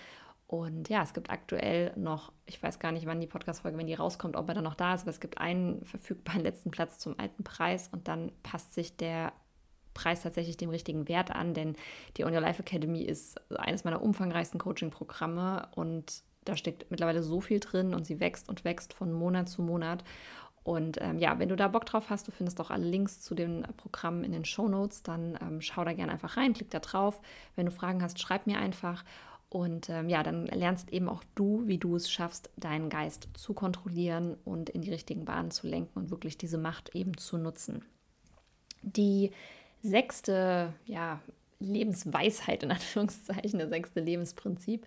[0.53, 3.95] Und ja, es gibt aktuell noch, ich weiß gar nicht, wann die Podcast-Folge, wenn die
[3.95, 7.19] rauskommt, ob er dann noch da ist, aber es gibt einen verfügbaren letzten Platz zum
[7.19, 9.33] alten Preis und dann passt sich der
[9.95, 11.75] Preis tatsächlich dem richtigen Wert an, denn
[12.19, 17.41] die On Your Life Academy ist eines meiner umfangreichsten Coaching-Programme und da steckt mittlerweile so
[17.41, 20.05] viel drin und sie wächst und wächst von Monat zu Monat.
[20.65, 23.35] Und ähm, ja, wenn du da Bock drauf hast, du findest auch alle Links zu
[23.35, 26.79] den Programmen in den Show Notes, dann ähm, schau da gerne einfach rein, klick da
[26.79, 27.23] drauf.
[27.57, 29.03] Wenn du Fragen hast, schreib mir einfach.
[29.53, 33.53] Und ähm, ja, dann lernst eben auch du, wie du es schaffst, deinen Geist zu
[33.53, 37.85] kontrollieren und in die richtigen Bahnen zu lenken und wirklich diese Macht eben zu nutzen.
[38.81, 39.31] Die
[39.83, 41.21] sechste ja,
[41.61, 44.87] Lebensweisheit, in Anführungszeichen, das sechste Lebensprinzip,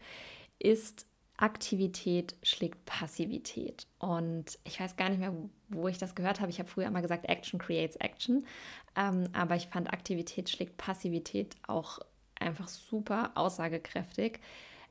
[0.58, 1.06] ist
[1.38, 3.86] Aktivität schlägt Passivität.
[4.00, 5.36] Und ich weiß gar nicht mehr,
[5.70, 6.50] wo ich das gehört habe.
[6.50, 8.48] Ich habe früher immer gesagt, Action creates Action.
[8.96, 12.00] Ähm, aber ich fand Aktivität schlägt Passivität auch
[12.46, 14.40] einfach super aussagekräftig.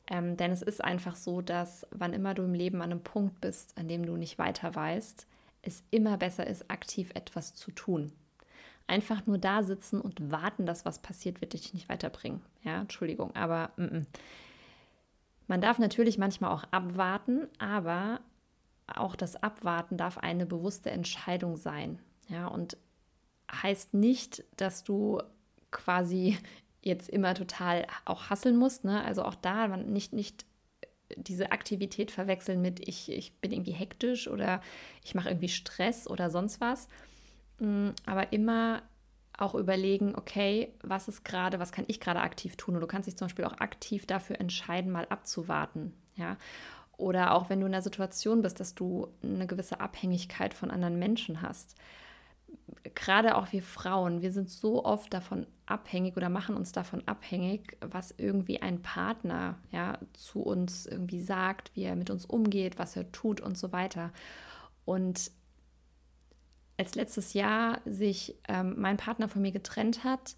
[0.07, 3.40] Ähm, denn es ist einfach so, dass wann immer du im Leben an einem Punkt
[3.40, 5.27] bist, an dem du nicht weiter weißt,
[5.62, 8.12] es immer besser ist, aktiv etwas zu tun.
[8.87, 12.43] Einfach nur da sitzen und warten, dass was passiert, wird dich nicht weiterbringen.
[12.62, 14.07] Ja, Entschuldigung, aber m -m.
[15.47, 18.21] man darf natürlich manchmal auch abwarten, aber
[18.87, 21.99] auch das Abwarten darf eine bewusste Entscheidung sein.
[22.29, 22.77] Ja, und
[23.51, 25.23] heißt nicht, dass du
[25.71, 26.38] quasi
[26.85, 28.85] jetzt immer total auch hasseln musst.
[28.85, 29.03] Ne?
[29.05, 30.44] Also auch da nicht, nicht
[31.16, 34.61] diese Aktivität verwechseln mit ich, ich bin irgendwie hektisch oder
[35.03, 36.88] ich mache irgendwie Stress oder sonst was.
[37.59, 38.83] Mm, aber immer
[39.37, 42.77] auch überlegen, okay, was ist gerade, was kann ich gerade aktiv tun?
[42.77, 45.92] Und du kannst dich zum Beispiel auch aktiv dafür entscheiden, mal abzuwarten.
[46.16, 46.37] Ja.
[46.97, 50.99] Oder auch wenn du in der Situation bist, dass du eine gewisse Abhängigkeit von anderen
[50.99, 51.75] Menschen hast
[52.95, 57.77] gerade auch wir Frauen, wir sind so oft davon abhängig oder machen uns davon abhängig,
[57.81, 62.97] was irgendwie ein Partner ja, zu uns irgendwie sagt, wie er mit uns umgeht, was
[62.97, 64.12] er tut und so weiter.
[64.85, 65.31] Und
[66.77, 70.37] als letztes Jahr sich ähm, mein Partner von mir getrennt hat,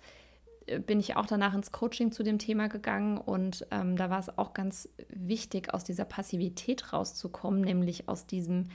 [0.66, 4.20] äh, bin ich auch danach ins Coaching zu dem Thema gegangen und ähm, da war
[4.20, 8.68] es auch ganz wichtig, aus dieser Passivität rauszukommen, nämlich aus diesem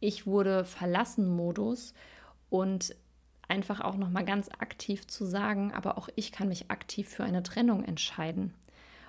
[0.00, 1.94] Ich wurde verlassen Modus
[2.54, 2.94] und
[3.48, 7.24] einfach auch noch mal ganz aktiv zu sagen, aber auch ich kann mich aktiv für
[7.24, 8.54] eine Trennung entscheiden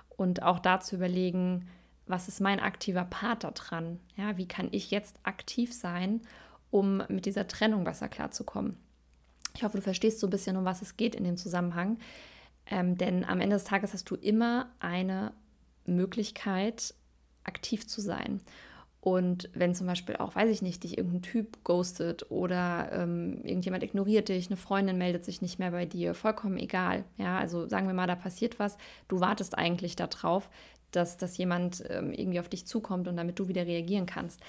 [0.10, 1.70] und auch dazu überlegen,
[2.08, 4.00] was ist mein aktiver Part daran?
[4.16, 6.22] Ja, wie kann ich jetzt aktiv sein,
[6.72, 8.78] um mit dieser Trennung besser klarzukommen?
[9.54, 12.00] Ich hoffe, du verstehst so ein bisschen, um was es geht in dem Zusammenhang.
[12.66, 15.34] Ähm, denn am Ende des Tages hast du immer eine
[15.86, 16.96] Möglichkeit,
[17.44, 18.42] aktiv zu sein.
[19.06, 23.84] Und wenn zum Beispiel auch, weiß ich nicht, dich irgendein Typ ghostet oder ähm, irgendjemand
[23.84, 27.04] ignoriert dich, eine Freundin meldet sich nicht mehr bei dir, vollkommen egal.
[27.18, 30.50] Ja, also sagen wir mal, da passiert was, du wartest eigentlich darauf,
[30.90, 34.42] dass, dass jemand ähm, irgendwie auf dich zukommt und damit du wieder reagieren kannst.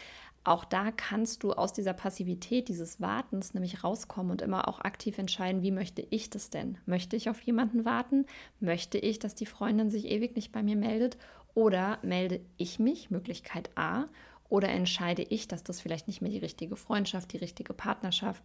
[0.43, 5.19] Auch da kannst du aus dieser Passivität, dieses Wartens nämlich rauskommen und immer auch aktiv
[5.19, 6.79] entscheiden, wie möchte ich das denn?
[6.87, 8.25] Möchte ich auf jemanden warten?
[8.61, 11.19] Möchte ich, dass die Freundin sich ewig nicht bei mir meldet?
[11.53, 14.07] Oder melde ich mich, Möglichkeit A,
[14.49, 18.43] oder entscheide ich, dass das vielleicht nicht mehr die richtige Freundschaft, die richtige Partnerschaft,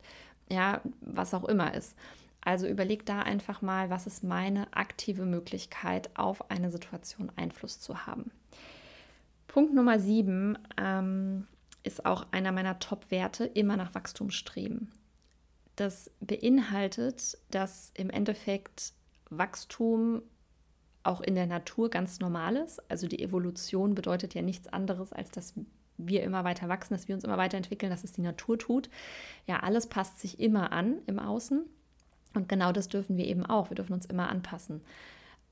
[0.50, 1.96] ja, was auch immer ist.
[2.42, 8.08] Also überleg da einfach mal, was ist meine aktive Möglichkeit, auf eine Situation Einfluss zu
[8.08, 8.32] haben.
[9.48, 11.46] Punkt Nummer sieben ähm,
[11.84, 14.92] ist auch einer meiner Top-Werte, immer nach Wachstum streben.
[15.76, 18.94] Das beinhaltet, dass im Endeffekt
[19.30, 20.22] Wachstum
[21.04, 22.80] auch in der Natur ganz normal ist.
[22.90, 25.54] Also die Evolution bedeutet ja nichts anderes, als dass
[26.08, 28.90] wir immer weiter wachsen, dass wir uns immer weiterentwickeln, dass es die Natur tut.
[29.48, 31.66] Ja, alles passt sich immer an im Außen.
[32.34, 33.70] Und genau das dürfen wir eben auch.
[33.70, 34.82] Wir dürfen uns immer anpassen.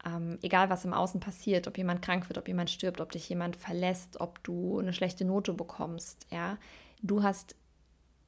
[0.05, 3.27] Ähm, egal, was im Außen passiert, ob jemand krank wird, ob jemand stirbt, ob dich
[3.27, 6.57] jemand verlässt, ob du eine schlechte Note bekommst, ja,
[7.01, 7.55] du hast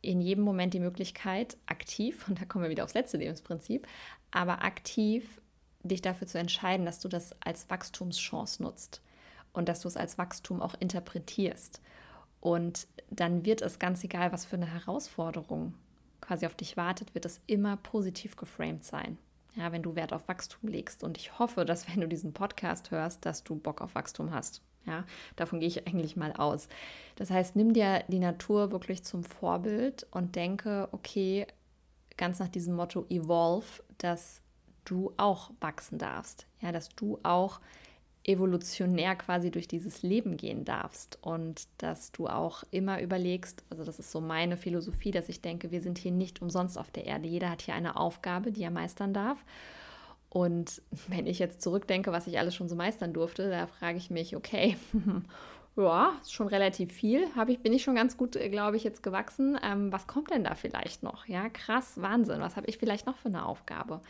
[0.02, 3.88] in jedem Moment die Möglichkeit, aktiv, und da kommen wir wieder aufs letzte Lebensprinzip,
[4.32, 5.40] aber aktiv
[5.84, 9.02] dich dafür zu entscheiden, dass du das als Wachstumschance nutzt
[9.54, 11.82] und dass du es als Wachstum auch interpretierst.
[12.42, 15.76] Und dann wird es ganz egal, was für eine Herausforderung
[16.20, 19.18] quasi auf dich wartet, wird es immer positiv geframed sein.
[19.56, 21.04] Ja, wenn du Wert auf Wachstum legst.
[21.04, 24.62] Und ich hoffe, dass wenn du diesen Podcast hörst, dass du Bock auf Wachstum hast.
[24.86, 26.68] Ja, davon gehe ich eigentlich mal aus.
[27.16, 31.46] Das heißt, nimm dir die Natur wirklich zum Vorbild und denke, okay,
[32.18, 34.42] ganz nach diesem Motto Evolve, dass
[34.86, 36.48] du auch wachsen darfst.
[36.62, 37.60] Ja, dass du auch
[38.24, 43.98] evolutionär quasi durch dieses Leben gehen darfst und dass du auch immer überlegst, also das
[43.98, 47.28] ist so meine Philosophie, dass ich denke, wir sind hier nicht umsonst auf der Erde.
[47.28, 49.44] Jeder hat hier eine Aufgabe, die er meistern darf.
[50.30, 54.12] Und wenn ich jetzt zurückdenke, was ich alles schon so meistern durfte, da frage ich
[54.12, 54.78] mich, okay,
[55.76, 57.28] ja, ist schon relativ viel.
[57.36, 59.58] Habe ich, bin ich schon ganz gut, glaube ich, jetzt gewachsen.
[59.64, 61.26] Ähm, was kommt denn da vielleicht noch?
[61.28, 62.40] Ja, krass, Wahnsinn.
[62.40, 64.02] Was habe ich vielleicht noch für eine Aufgabe?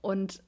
[0.00, 0.42] Und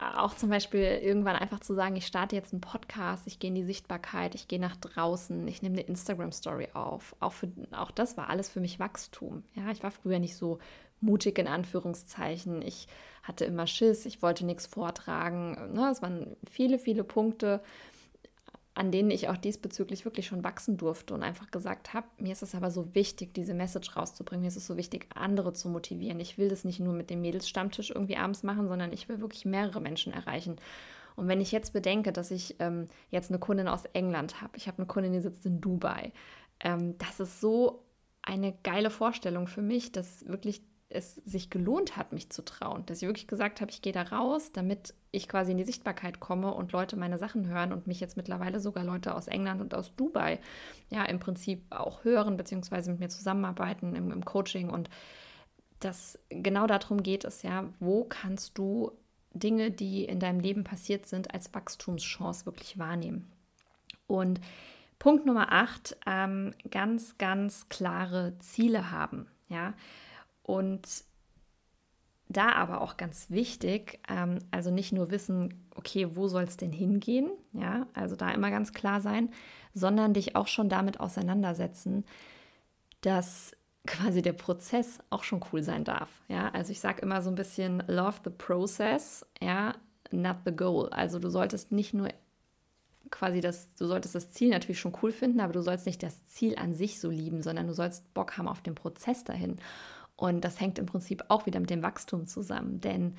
[0.00, 3.54] auch zum Beispiel irgendwann einfach zu sagen, ich starte jetzt einen Podcast, ich gehe in
[3.54, 7.14] die Sichtbarkeit, ich gehe nach draußen, ich nehme eine Instagram-Story auf.
[7.20, 9.44] Auch, für, auch das war alles für mich Wachstum.
[9.54, 10.58] Ja, ich war früher nicht so
[11.00, 12.62] mutig in Anführungszeichen.
[12.62, 12.88] Ich
[13.22, 15.72] hatte immer Schiss, ich wollte nichts vortragen.
[15.74, 15.90] Ne?
[15.90, 17.60] Es waren viele, viele Punkte,
[18.74, 22.42] an denen ich auch diesbezüglich wirklich schon wachsen durfte und einfach gesagt habe, mir ist
[22.42, 24.42] es aber so wichtig, diese Message rauszubringen.
[24.42, 26.20] Mir ist es so wichtig, andere zu motivieren.
[26.20, 29.44] Ich will das nicht nur mit dem Mädelsstammtisch irgendwie abends machen, sondern ich will wirklich
[29.44, 30.56] mehrere Menschen erreichen.
[31.16, 34.68] Und wenn ich jetzt bedenke, dass ich ähm, jetzt eine Kundin aus England habe, ich
[34.68, 36.12] habe eine Kundin, die sitzt in Dubai,
[36.60, 37.84] ähm, das ist so
[38.22, 42.84] eine geile Vorstellung für mich, dass wirklich es sich gelohnt hat, mich zu trauen.
[42.86, 46.20] Dass ich wirklich gesagt habe, ich gehe da raus, damit ich quasi in die Sichtbarkeit
[46.20, 49.74] komme und Leute meine Sachen hören und mich jetzt mittlerweile sogar Leute aus England und
[49.74, 50.40] aus Dubai
[50.90, 54.68] ja im Prinzip auch hören, beziehungsweise mit mir zusammenarbeiten im, im Coaching.
[54.68, 54.90] Und
[55.78, 58.92] das genau darum geht es ja, wo kannst du
[59.32, 63.30] Dinge, die in deinem Leben passiert sind, als Wachstumschance wirklich wahrnehmen.
[64.08, 64.40] Und
[64.98, 69.28] Punkt Nummer acht, ähm, ganz, ganz klare Ziele haben.
[69.48, 69.74] Ja,
[70.42, 71.04] und
[72.28, 76.72] da aber auch ganz wichtig, ähm, also nicht nur wissen, okay, wo soll es denn
[76.72, 79.30] hingehen, ja, also da immer ganz klar sein,
[79.74, 82.04] sondern dich auch schon damit auseinandersetzen,
[83.00, 87.30] dass quasi der Prozess auch schon cool sein darf, ja, also ich sage immer so
[87.30, 89.74] ein bisschen love the process, ja,
[90.12, 92.10] not the goal, also du solltest nicht nur
[93.10, 96.24] quasi das, du solltest das Ziel natürlich schon cool finden, aber du sollst nicht das
[96.26, 99.56] Ziel an sich so lieben, sondern du sollst Bock haben auf den Prozess dahin.
[100.20, 103.14] Und das hängt im Prinzip auch wieder mit dem Wachstum zusammen, denn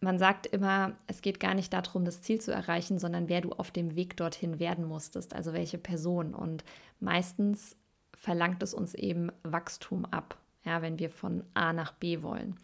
[0.00, 3.52] man sagt immer, es geht gar nicht darum, das Ziel zu erreichen, sondern wer du
[3.52, 6.34] auf dem Weg dorthin werden musstest, also welche Person.
[6.34, 6.64] Und
[6.98, 7.76] meistens
[8.16, 12.56] verlangt es uns eben Wachstum ab, ja, wenn wir von A nach B wollen.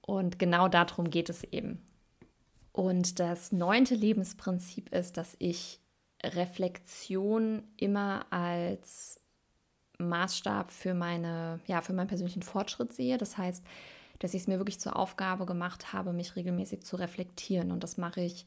[0.00, 1.82] Und genau darum geht es eben.
[2.72, 5.80] Und das neunte Lebensprinzip ist, dass ich
[6.22, 9.19] Reflexion immer als
[10.08, 13.18] Maßstab für, meine, ja, für meinen persönlichen Fortschritt sehe.
[13.18, 13.64] Das heißt,
[14.18, 17.72] dass ich es mir wirklich zur Aufgabe gemacht habe, mich regelmäßig zu reflektieren.
[17.72, 18.46] Und das mache ich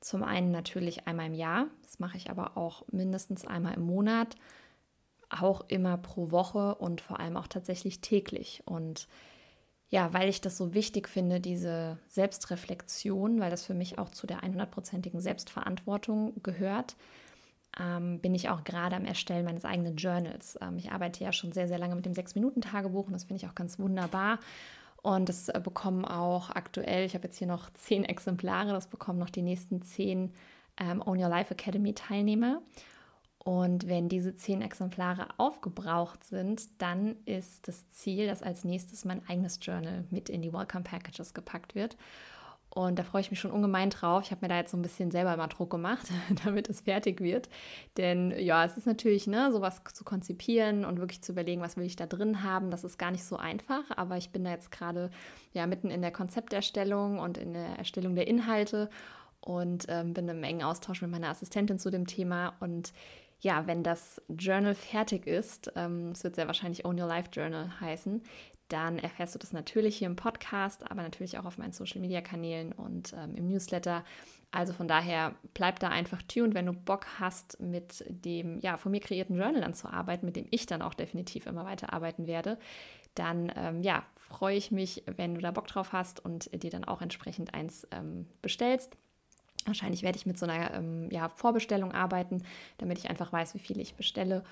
[0.00, 4.36] zum einen natürlich einmal im Jahr, das mache ich aber auch mindestens einmal im Monat,
[5.30, 8.62] auch immer pro Woche und vor allem auch tatsächlich täglich.
[8.66, 9.08] Und
[9.88, 14.26] ja, weil ich das so wichtig finde, diese Selbstreflexion, weil das für mich auch zu
[14.26, 16.96] der 100%igen Selbstverantwortung gehört,
[17.80, 20.58] ähm, bin ich auch gerade am Erstellen meines eigenen Journals.
[20.60, 23.50] Ähm, ich arbeite ja schon sehr, sehr lange mit dem 6-Minuten-Tagebuch und das finde ich
[23.50, 24.38] auch ganz wunderbar.
[25.02, 29.18] Und das äh, bekommen auch aktuell, ich habe jetzt hier noch zehn Exemplare, das bekommen
[29.18, 30.32] noch die nächsten zehn
[30.78, 32.62] ähm, Own Your Life Academy Teilnehmer.
[33.38, 39.20] Und wenn diese zehn Exemplare aufgebraucht sind, dann ist das Ziel, dass als nächstes mein
[39.28, 41.98] eigenes Journal mit in die Welcome Packages gepackt wird.
[42.74, 44.24] Und da freue ich mich schon ungemein drauf.
[44.24, 46.06] Ich habe mir da jetzt so ein bisschen selber mal Druck gemacht,
[46.44, 47.48] damit es fertig wird.
[47.96, 51.84] Denn ja, es ist natürlich, ne, sowas zu konzipieren und wirklich zu überlegen, was will
[51.84, 53.84] ich da drin haben, das ist gar nicht so einfach.
[53.96, 55.10] Aber ich bin da jetzt gerade
[55.52, 58.90] ja mitten in der Konzepterstellung und in der Erstellung der Inhalte
[59.40, 62.54] und ähm, bin im engen Austausch mit meiner Assistentin zu dem Thema.
[62.58, 62.92] Und
[63.40, 67.68] ja, wenn das Journal fertig ist, ähm, es wird sehr wahrscheinlich Own Your Life Journal
[67.80, 68.22] heißen,
[68.68, 73.12] dann erfährst du das natürlich hier im Podcast, aber natürlich auch auf meinen Social-Media-Kanälen und
[73.12, 74.04] ähm, im Newsletter.
[74.50, 78.92] Also von daher bleib da einfach tuned, wenn du Bock hast, mit dem ja, von
[78.92, 82.26] mir kreierten Journal dann zu arbeiten, mit dem ich dann auch definitiv immer weiter arbeiten
[82.26, 82.58] werde.
[83.14, 86.84] Dann ähm, ja, freue ich mich, wenn du da Bock drauf hast und dir dann
[86.84, 88.96] auch entsprechend eins ähm, bestellst.
[89.66, 92.42] Wahrscheinlich werde ich mit so einer ähm, ja, Vorbestellung arbeiten,
[92.78, 94.44] damit ich einfach weiß, wie viel ich bestelle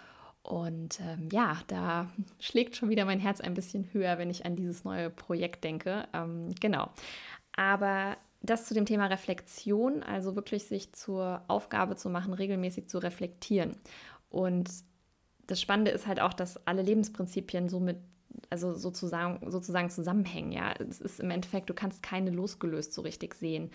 [0.42, 4.56] und ähm, ja, da schlägt schon wieder mein Herz ein bisschen höher, wenn ich an
[4.56, 6.08] dieses neue Projekt denke.
[6.12, 6.90] Ähm, genau.
[7.54, 12.98] Aber das zu dem Thema Reflexion, also wirklich sich zur Aufgabe zu machen, regelmäßig zu
[12.98, 13.76] reflektieren.
[14.30, 14.68] Und
[15.46, 17.98] das Spannende ist halt auch, dass alle Lebensprinzipien so mit
[18.52, 20.52] also sozusagen, sozusagen zusammenhängen.
[20.52, 23.70] Ja, es ist im Endeffekt, du kannst keine losgelöst so richtig sehen,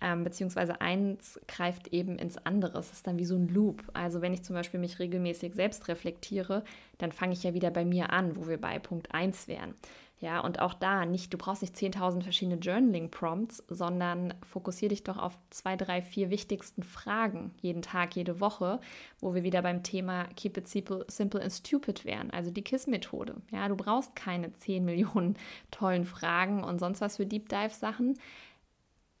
[0.00, 2.78] ähm, beziehungsweise eins greift eben ins andere.
[2.78, 3.82] Es ist dann wie so ein Loop.
[3.92, 6.64] Also wenn ich zum Beispiel mich regelmäßig selbst reflektiere,
[6.96, 9.74] dann fange ich ja wieder bei mir an, wo wir bei Punkt 1 wären.
[10.22, 15.18] Ja, und auch da nicht, du brauchst nicht 10.000 verschiedene Journaling-Prompts, sondern fokussiere dich doch
[15.18, 18.78] auf zwei, drei, vier wichtigsten Fragen jeden Tag, jede Woche,
[19.18, 23.34] wo wir wieder beim Thema Keep it simple, simple and stupid wären, also die KISS-Methode.
[23.50, 25.36] Ja, du brauchst keine 10 Millionen
[25.72, 28.16] tollen Fragen und sonst was für Deep Dive-Sachen.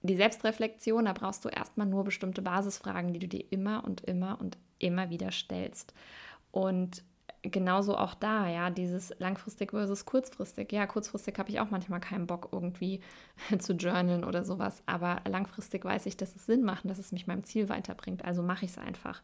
[0.02, 4.40] Die Selbstreflexion, da brauchst du erstmal nur bestimmte Basisfragen, die du dir immer und immer
[4.40, 5.94] und immer wieder stellst.
[6.52, 7.02] Und
[7.42, 10.72] genauso auch da, ja, dieses langfristig versus kurzfristig.
[10.72, 13.00] Ja, kurzfristig habe ich auch manchmal keinen Bock, irgendwie
[13.58, 17.26] zu journalen oder sowas, aber langfristig weiß ich, dass es Sinn macht, dass es mich
[17.26, 18.24] meinem Ziel weiterbringt.
[18.24, 19.22] Also mache ich es einfach.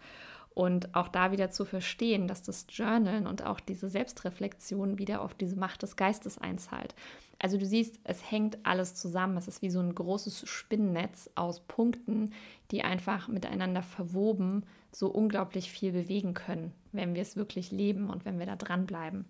[0.54, 5.34] Und auch da wieder zu verstehen, dass das Journalen und auch diese Selbstreflexion wieder auf
[5.34, 6.96] diese Macht des Geistes einzahlt.
[7.38, 9.36] Also du siehst, es hängt alles zusammen.
[9.36, 12.32] Es ist wie so ein großes Spinnennetz aus Punkten,
[12.72, 18.24] die einfach miteinander verwoben so unglaublich viel bewegen können, wenn wir es wirklich leben und
[18.24, 19.26] wenn wir da dranbleiben.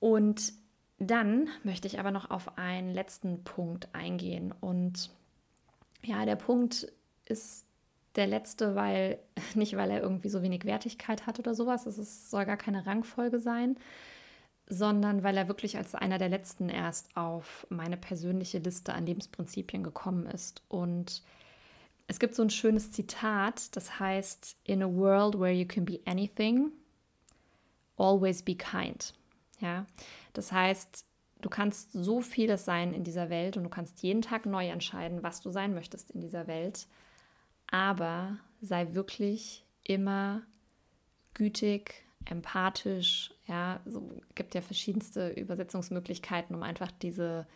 [0.00, 0.52] Und
[0.98, 4.52] dann möchte ich aber noch auf einen letzten Punkt eingehen.
[4.60, 5.10] Und
[6.02, 6.92] ja, der Punkt
[7.26, 7.66] ist
[8.16, 9.18] der letzte, weil
[9.54, 11.86] nicht, weil er irgendwie so wenig Wertigkeit hat oder sowas.
[11.86, 13.76] Es soll gar keine Rangfolge sein,
[14.66, 19.82] sondern weil er wirklich als einer der letzten erst auf meine persönliche Liste an Lebensprinzipien
[19.82, 20.62] gekommen ist.
[20.68, 21.22] Und
[22.06, 26.00] es gibt so ein schönes Zitat, das heißt, In a world where you can be
[26.04, 26.70] anything,
[27.96, 29.14] always be kind.
[29.60, 29.86] Ja,
[30.32, 31.04] das heißt,
[31.40, 35.22] du kannst so vieles sein in dieser Welt und du kannst jeden Tag neu entscheiden,
[35.22, 36.86] was du sein möchtest in dieser Welt,
[37.70, 40.42] aber sei wirklich immer
[41.34, 43.32] gütig, empathisch.
[43.46, 47.46] Ja, so gibt ja verschiedenste Übersetzungsmöglichkeiten, um einfach diese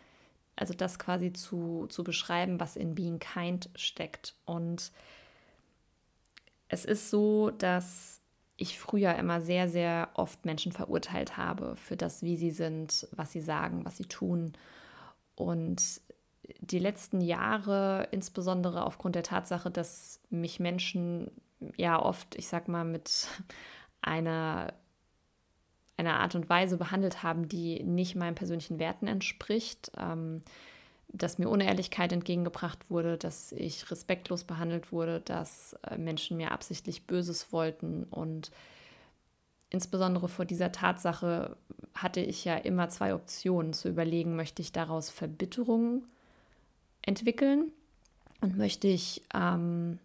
[0.59, 4.35] also das quasi zu, zu beschreiben, was in Being Kind steckt.
[4.45, 4.91] Und
[6.67, 8.19] es ist so, dass
[8.57, 13.31] ich früher immer sehr, sehr oft Menschen verurteilt habe für das, wie sie sind, was
[13.31, 14.51] sie sagen, was sie tun.
[15.35, 16.01] Und
[16.59, 21.31] die letzten Jahre, insbesondere aufgrund der Tatsache, dass mich Menschen
[21.77, 23.27] ja oft, ich sag mal, mit
[24.01, 24.73] einer
[25.99, 30.41] einer Art und Weise behandelt haben, die nicht meinen persönlichen Werten entspricht, ähm,
[31.09, 37.05] dass mir Unehrlichkeit entgegengebracht wurde, dass ich respektlos behandelt wurde, dass äh, Menschen mir absichtlich
[37.05, 38.05] Böses wollten.
[38.05, 38.51] Und
[39.69, 41.57] insbesondere vor dieser Tatsache
[41.93, 43.73] hatte ich ja immer zwei Optionen.
[43.73, 46.05] Zu überlegen, möchte ich daraus Verbitterung
[47.01, 47.71] entwickeln
[48.41, 49.99] und möchte ich ähm,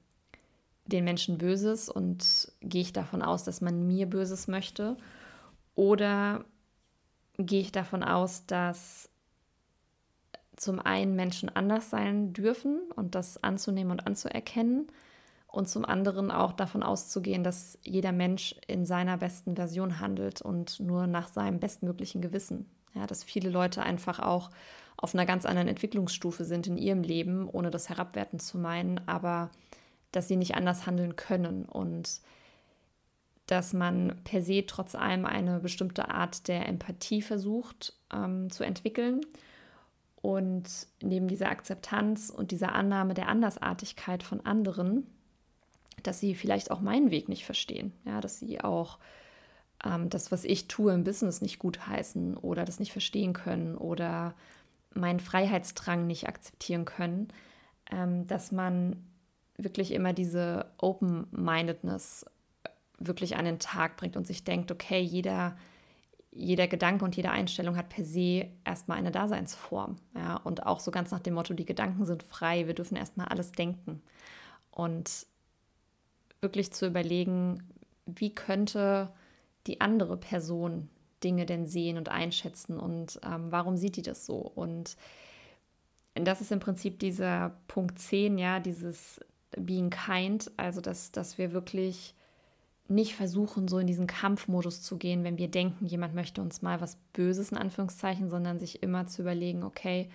[0.87, 4.97] den Menschen Böses und gehe ich davon aus, dass man mir Böses möchte
[5.75, 6.45] oder
[7.39, 9.09] gehe ich davon aus, dass
[10.57, 14.87] zum einen Menschen anders sein dürfen und das anzunehmen und anzuerkennen
[15.49, 20.81] und zum anderen auch davon auszugehen, dass jeder Mensch in seiner besten Version handelt und
[20.81, 22.71] nur nach seinem bestmöglichen Gewissen.
[22.95, 24.51] Ja, dass viele Leute einfach auch
[24.97, 29.51] auf einer ganz anderen Entwicklungsstufe sind in ihrem Leben, ohne das herabwertend zu meinen, aber
[30.13, 32.21] dass sie nicht anders handeln können und
[33.47, 39.21] dass man per se trotz allem eine bestimmte Art der Empathie versucht ähm, zu entwickeln.
[40.23, 40.65] Und
[41.03, 45.07] neben dieser Akzeptanz und dieser Annahme der Andersartigkeit von anderen,
[46.03, 48.99] dass sie vielleicht auch meinen Weg nicht verstehen, ja, dass sie auch
[49.85, 54.35] ähm, das, was ich tue im Business, nicht gutheißen oder das nicht verstehen können oder
[54.95, 57.29] meinen Freiheitsdrang nicht akzeptieren können,
[57.91, 58.97] ähm, dass man
[59.57, 62.27] wirklich immer diese Open-Mindedness
[63.07, 65.57] wirklich an den Tag bringt und sich denkt, okay, jeder,
[66.31, 69.97] jeder Gedanke und jede Einstellung hat per se erstmal eine Daseinsform.
[70.15, 70.37] Ja?
[70.37, 73.53] Und auch so ganz nach dem Motto, die Gedanken sind frei, wir dürfen erstmal alles
[73.53, 74.03] denken.
[74.71, 75.27] Und
[76.41, 77.63] wirklich zu überlegen,
[78.07, 79.11] wie könnte
[79.67, 80.89] die andere Person
[81.23, 84.37] Dinge denn sehen und einschätzen und ähm, warum sieht die das so?
[84.37, 84.97] Und
[86.15, 89.21] das ist im Prinzip dieser Punkt 10, ja, dieses
[89.57, 92.15] Being Kind, also dass, dass wir wirklich
[92.87, 96.81] nicht versuchen, so in diesen Kampfmodus zu gehen, wenn wir denken, jemand möchte uns mal
[96.81, 100.11] was Böses in Anführungszeichen, sondern sich immer zu überlegen, okay,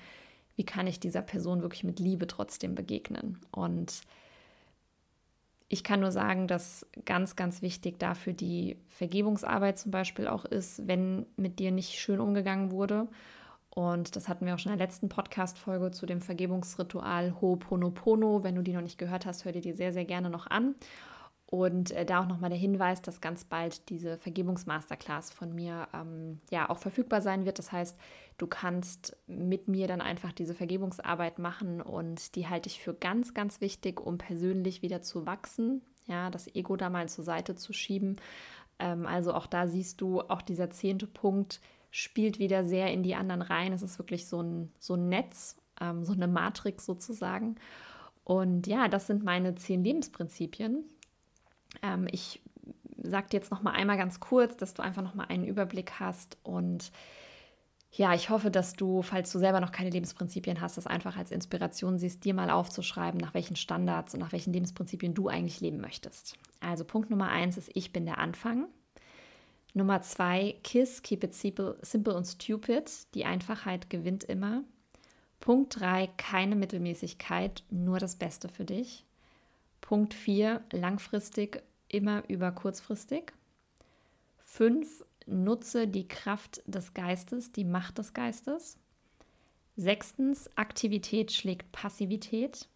[0.56, 3.40] wie kann ich dieser Person wirklich mit Liebe trotzdem begegnen?
[3.52, 4.02] Und
[5.68, 10.88] ich kann nur sagen, dass ganz, ganz wichtig dafür die Vergebungsarbeit zum Beispiel auch ist,
[10.88, 13.08] wenn mit dir nicht schön umgegangen wurde.
[13.70, 18.44] Und das hatten wir auch schon in der letzten Podcast-Folge zu dem Vergebungsritual Ho'oponopono.
[18.44, 20.76] Wenn du die noch nicht gehört hast, hör dir die sehr, sehr gerne noch an.
[21.52, 26.40] Und äh, da auch nochmal der Hinweis, dass ganz bald diese Vergebungsmasterclass von mir ähm,
[26.52, 27.58] ja auch verfügbar sein wird.
[27.58, 27.98] Das heißt,
[28.38, 33.34] du kannst mit mir dann einfach diese Vergebungsarbeit machen und die halte ich für ganz,
[33.34, 37.74] ganz wichtig, um persönlich wieder zu wachsen, ja, das Ego da mal zur Seite zu
[37.74, 38.18] schieben.
[38.78, 43.16] Ähm, also auch da siehst du, auch dieser zehnte Punkt spielt wieder sehr in die
[43.16, 43.74] anderen rein.
[43.74, 47.56] Es ist wirklich so ein, so ein Netz, ähm, so eine Matrix sozusagen.
[48.24, 50.84] Und ja, das sind meine zehn Lebensprinzipien
[51.82, 52.42] ähm, ich
[53.02, 56.00] sage dir jetzt noch mal einmal ganz kurz, dass du einfach noch mal einen Überblick
[56.00, 56.92] hast und
[57.92, 61.32] ja, ich hoffe, dass du, falls du selber noch keine Lebensprinzipien hast, das einfach als
[61.32, 65.82] Inspiration siehst, dir mal aufzuschreiben, nach welchen Standards und nach welchen Lebensprinzipien du eigentlich leben
[65.82, 66.36] möchtest.
[66.60, 68.68] Also Punkt Nummer eins ist, ich bin der Anfang.
[69.74, 72.92] Nummer zwei, KISS, keep it simple, simple und stupid.
[73.16, 74.64] Die Einfachheit gewinnt immer.
[75.40, 79.06] Punkt drei, keine Mittelmäßigkeit, nur das Beste für dich.
[79.82, 83.34] Punkt 4, langfristig immer über kurzfristig.
[84.40, 88.78] 5, nutze die Kraft des Geistes, die Macht des Geistes.
[89.76, 92.68] Sechstens, Aktivität schlägt Passivität.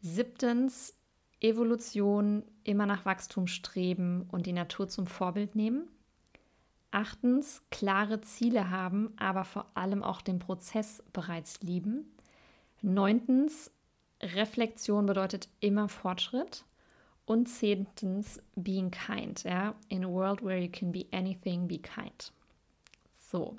[0.00, 0.94] Siebtens,
[1.40, 5.88] Evolution, immer nach Wachstum streben und die Natur zum Vorbild nehmen.
[6.90, 12.14] Achtens, klare Ziele haben, aber vor allem auch den Prozess bereits lieben.
[12.82, 13.72] Neuntens,
[14.22, 16.64] Reflexion bedeutet immer Fortschritt.
[17.26, 19.44] Und zehntens, being kind.
[19.44, 19.74] Ja?
[19.88, 22.32] In a world where you can be anything, be kind.
[23.30, 23.56] So.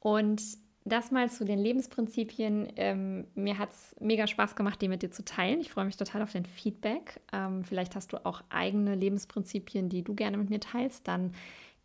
[0.00, 0.42] Und
[0.88, 2.72] das mal zu den Lebensprinzipien.
[2.76, 5.60] Ähm, mir hat es mega Spaß gemacht, die mit dir zu teilen.
[5.60, 7.20] Ich freue mich total auf den Feedback.
[7.32, 11.06] Ähm, vielleicht hast du auch eigene Lebensprinzipien, die du gerne mit mir teilst.
[11.08, 11.32] Dann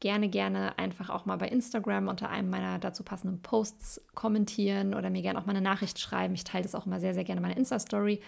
[0.03, 5.09] gerne, gerne einfach auch mal bei Instagram unter einem meiner dazu passenden Posts kommentieren oder
[5.09, 6.33] mir gerne auch mal eine Nachricht schreiben.
[6.33, 8.19] Ich teile das auch immer sehr, sehr gerne in meiner Insta-Story.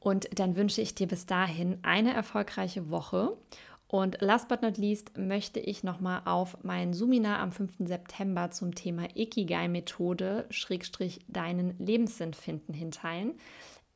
[0.00, 3.38] Und dann wünsche ich dir bis dahin eine erfolgreiche Woche.
[3.88, 7.86] Und last but not least möchte ich nochmal auf mein Seminar am 5.
[7.86, 13.32] September zum Thema Ikigai-Methode, Schrägstrich deinen Lebenssinn finden, hinteilen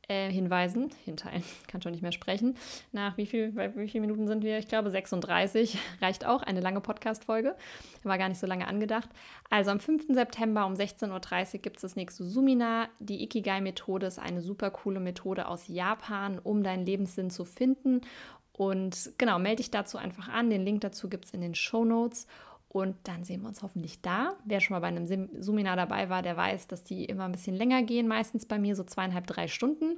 [0.07, 2.55] äh, hinweisen, hinteilen, kann schon nicht mehr sprechen.
[2.91, 4.57] Nach wie viel, wie vielen Minuten sind wir?
[4.57, 7.55] Ich glaube 36, reicht auch, eine lange Podcast-Folge.
[8.03, 9.09] War gar nicht so lange angedacht.
[9.49, 10.07] Also am 5.
[10.09, 12.89] September um 16.30 Uhr gibt es das nächste Sumina.
[12.99, 18.01] Die Ikigai-Methode ist eine super coole Methode aus Japan, um deinen Lebenssinn zu finden.
[18.51, 20.49] Und genau, melde dich dazu einfach an.
[20.49, 22.27] Den Link dazu gibt es in den Show Notes.
[22.73, 24.33] Und dann sehen wir uns hoffentlich da.
[24.45, 27.55] Wer schon mal bei einem Seminar dabei war, der weiß, dass die immer ein bisschen
[27.55, 29.97] länger gehen, meistens bei mir so zweieinhalb, drei Stunden.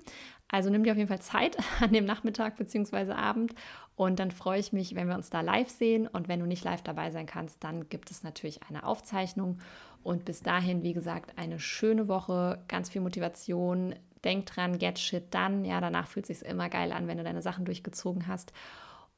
[0.50, 3.14] Also nimm dir auf jeden Fall Zeit an dem Nachmittag bzw.
[3.14, 3.56] Abend.
[3.96, 6.06] Und dann freue ich mich, wenn wir uns da live sehen.
[6.06, 9.60] Und wenn du nicht live dabei sein kannst, dann gibt es natürlich eine Aufzeichnung.
[10.04, 13.96] Und bis dahin, wie gesagt, eine schöne Woche, ganz viel Motivation.
[14.26, 15.66] Denk dran, get shit done.
[15.66, 18.52] Ja, danach fühlt es sich immer geil an, wenn du deine Sachen durchgezogen hast.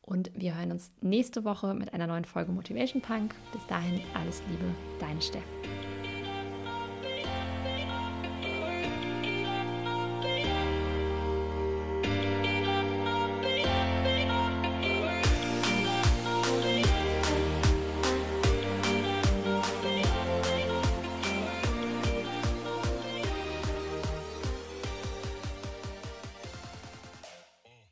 [0.08, 3.36] Und wir hören uns nächste Woche mit einer neuen Folge Motivation Punk.
[3.51, 5.43] Bis dahin alles Liebe, deine Steff.